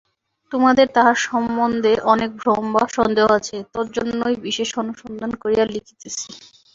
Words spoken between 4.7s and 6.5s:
অনুসন্ধান করিয়া লিখিতেছি।